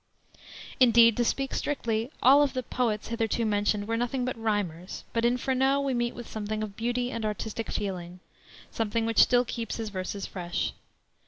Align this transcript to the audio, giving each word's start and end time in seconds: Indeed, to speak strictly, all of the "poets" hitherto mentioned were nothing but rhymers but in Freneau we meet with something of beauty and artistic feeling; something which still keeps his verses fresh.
Indeed, 0.79 1.15
to 1.17 1.23
speak 1.23 1.53
strictly, 1.53 2.09
all 2.23 2.41
of 2.41 2.53
the 2.53 2.63
"poets" 2.63 3.09
hitherto 3.09 3.45
mentioned 3.45 3.87
were 3.87 3.95
nothing 3.97 4.25
but 4.25 4.35
rhymers 4.35 5.03
but 5.13 5.25
in 5.25 5.37
Freneau 5.37 5.79
we 5.79 5.93
meet 5.93 6.15
with 6.15 6.27
something 6.27 6.63
of 6.63 6.75
beauty 6.75 7.11
and 7.11 7.23
artistic 7.23 7.69
feeling; 7.69 8.19
something 8.71 9.05
which 9.05 9.21
still 9.21 9.45
keeps 9.45 9.75
his 9.77 9.89
verses 9.89 10.25
fresh. 10.25 10.73